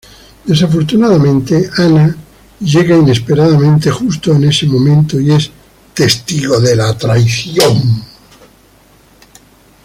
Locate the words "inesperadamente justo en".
2.97-4.45